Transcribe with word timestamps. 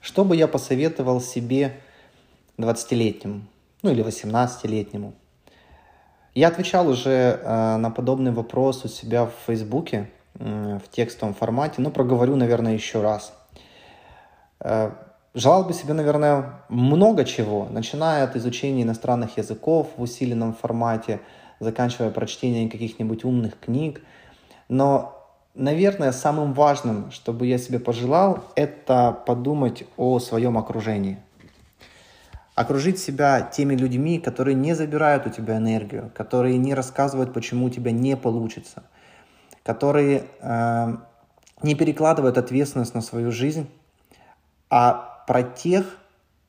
Что 0.00 0.24
бы 0.24 0.34
я 0.34 0.48
посоветовал 0.48 1.20
себе 1.20 1.76
20-летнему, 2.56 3.42
ну 3.82 3.90
или 3.90 4.02
18-летнему? 4.02 5.12
Я 6.34 6.48
отвечал 6.48 6.88
уже 6.88 7.40
э, 7.42 7.76
на 7.76 7.90
подобный 7.90 8.32
вопрос 8.32 8.84
у 8.84 8.88
себя 8.88 9.26
в 9.26 9.32
Фейсбуке 9.46 10.10
э, 10.38 10.78
в 10.82 10.88
текстовом 10.90 11.34
формате, 11.34 11.74
но 11.78 11.90
проговорю, 11.90 12.36
наверное, 12.36 12.72
еще 12.72 13.02
раз. 13.02 13.34
Э, 14.60 14.92
желал 15.34 15.64
бы 15.64 15.74
себе, 15.74 15.92
наверное, 15.92 16.62
много 16.70 17.24
чего, 17.24 17.66
начиная 17.70 18.24
от 18.24 18.36
изучения 18.36 18.84
иностранных 18.84 19.36
языков 19.36 19.88
в 19.96 20.02
усиленном 20.02 20.54
формате, 20.54 21.20
заканчивая 21.58 22.10
прочтением 22.10 22.70
каких-нибудь 22.70 23.24
умных 23.24 23.58
книг. 23.60 24.00
Но, 24.68 25.19
наверное, 25.60 26.12
самым 26.12 26.52
важным, 26.52 27.10
чтобы 27.10 27.46
я 27.46 27.58
себе 27.58 27.78
пожелал, 27.78 28.44
это 28.56 29.16
подумать 29.26 29.84
о 29.96 30.18
своем 30.18 30.58
окружении– 30.58 31.18
окружить 32.60 32.98
себя 32.98 33.40
теми 33.40 33.74
людьми, 33.74 34.18
которые 34.18 34.54
не 34.54 34.74
забирают 34.74 35.26
у 35.26 35.30
тебя 35.30 35.56
энергию, 35.56 36.10
которые 36.14 36.58
не 36.58 36.74
рассказывают, 36.74 37.32
почему 37.32 37.66
у 37.66 37.70
тебя 37.70 37.90
не 37.90 38.18
получится, 38.18 38.82
которые 39.62 40.24
э, 40.40 40.96
не 41.62 41.74
перекладывают 41.74 42.36
ответственность 42.36 42.94
на 42.94 43.00
свою 43.00 43.32
жизнь, 43.32 43.70
а 44.68 45.24
про 45.26 45.42
тех 45.42 45.96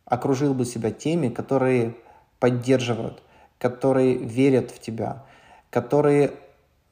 окружил 0.04 0.54
бы 0.54 0.66
себя 0.66 0.92
теми, 0.92 1.30
которые 1.30 1.96
поддерживают, 2.40 3.24
которые 3.58 4.18
верят 4.18 4.72
в 4.72 4.82
тебя, 4.82 5.24
которые 5.70 6.34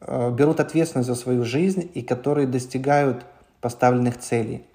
берут 0.01 0.59
ответственность 0.59 1.07
за 1.07 1.15
свою 1.15 1.43
жизнь 1.43 1.89
и 1.93 2.01
которые 2.01 2.47
достигают 2.47 3.25
поставленных 3.61 4.17
целей. 4.17 4.65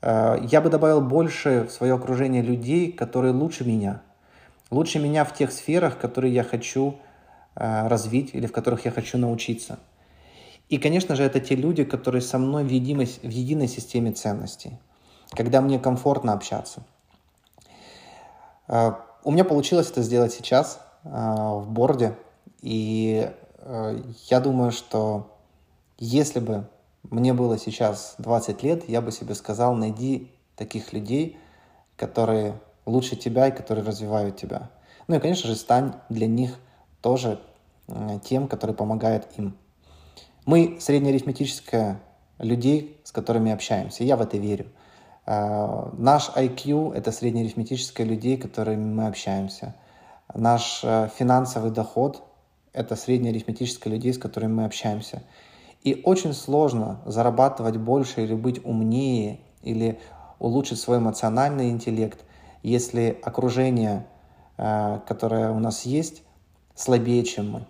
Э, 0.00 0.38
я 0.42 0.60
бы 0.60 0.70
добавил 0.70 1.00
больше 1.00 1.64
в 1.64 1.72
свое 1.72 1.94
окружение 1.94 2.42
людей, 2.42 2.92
которые 2.92 3.32
лучше 3.32 3.64
меня. 3.64 4.02
Лучше 4.70 4.98
меня 4.98 5.24
в 5.24 5.34
тех 5.34 5.52
сферах, 5.52 5.98
которые 5.98 6.32
я 6.34 6.44
хочу 6.44 6.96
э, 7.54 7.88
развить 7.88 8.34
или 8.34 8.46
в 8.46 8.52
которых 8.52 8.84
я 8.84 8.90
хочу 8.90 9.18
научиться. 9.18 9.78
И, 10.68 10.76
конечно 10.78 11.16
же, 11.16 11.22
это 11.22 11.40
те 11.40 11.54
люди, 11.54 11.84
которые 11.84 12.20
со 12.20 12.38
мной 12.38 12.62
в 12.64 12.68
единой, 12.68 13.06
в 13.06 13.30
единой 13.30 13.68
системе 13.68 14.12
ценностей, 14.12 14.78
когда 15.30 15.62
мне 15.62 15.78
комфортно 15.78 16.34
общаться. 16.34 16.82
Э, 18.68 18.92
у 19.24 19.32
меня 19.32 19.44
получилось 19.44 19.90
это 19.90 20.02
сделать 20.02 20.32
сейчас 20.32 20.80
в 21.04 21.64
борде, 21.68 22.16
и 22.60 23.30
я 24.30 24.40
думаю, 24.40 24.72
что 24.72 25.36
если 25.98 26.40
бы 26.40 26.66
мне 27.02 27.34
было 27.34 27.58
сейчас 27.58 28.14
20 28.18 28.62
лет, 28.62 28.88
я 28.88 29.00
бы 29.02 29.12
себе 29.12 29.34
сказал, 29.34 29.74
найди 29.74 30.32
таких 30.56 30.92
людей, 30.92 31.36
которые 31.96 32.54
лучше 32.86 33.16
тебя 33.16 33.48
и 33.48 33.54
которые 33.54 33.84
развивают 33.84 34.36
тебя. 34.36 34.70
Ну 35.06 35.16
и, 35.16 35.20
конечно 35.20 35.48
же, 35.48 35.56
стань 35.56 35.94
для 36.08 36.26
них 36.26 36.58
тоже 37.02 37.40
тем, 38.24 38.48
который 38.48 38.74
помогает 38.74 39.28
им. 39.36 39.56
Мы 40.46 40.78
среднеарифметическая 40.80 42.00
людей, 42.38 43.00
с 43.04 43.12
которыми 43.12 43.52
общаемся. 43.52 44.04
Я 44.04 44.16
в 44.16 44.22
это 44.22 44.38
верю. 44.38 44.66
А, 45.26 45.90
наш 45.96 46.30
IQ– 46.30 46.94
это 46.94 47.12
среднеарифметическое 47.12 48.06
людей, 48.06 48.38
с 48.38 48.42
которыми 48.42 48.94
мы 48.94 49.06
общаемся. 49.08 49.74
Наш 50.34 50.80
э, 50.84 51.08
финансовый 51.18 51.70
доход– 51.70 52.22
это 52.78 52.94
среднеарифметическое 52.94 53.92
людей, 53.92 54.12
с 54.12 54.18
которыми 54.18 54.52
мы 54.52 54.64
общаемся. 54.64 55.22
И 55.82 56.00
очень 56.04 56.32
сложно 56.32 57.00
зарабатывать 57.06 57.76
больше 57.76 58.22
или 58.22 58.34
быть 58.34 58.64
умнее, 58.64 59.40
или 59.62 59.98
улучшить 60.38 60.78
свой 60.78 60.98
эмоциональный 60.98 61.70
интеллект, 61.70 62.24
если 62.62 63.18
окружение, 63.22 64.06
э, 64.56 65.00
которое 65.06 65.50
у 65.50 65.58
нас 65.58 65.86
есть, 65.86 66.22
слабее, 66.76 67.24
чем 67.24 67.50
мы. 67.50 67.66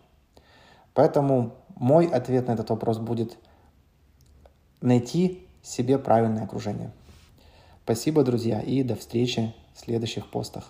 Поэтому 0.93 1.55
мой 1.77 2.07
ответ 2.07 2.49
на 2.49 2.53
этот 2.53 2.69
вопрос 2.69 2.99
будет 2.99 3.39
найти 4.83 5.47
себе 5.63 5.99
правильное 5.99 6.45
окружение. 6.45 6.93
Спасибо, 7.85 8.25
друзья, 8.25 8.61
и 8.61 8.83
до 8.83 8.95
встречи 8.95 9.55
в 9.75 9.81
следующих 9.81 10.31
постах. 10.31 10.69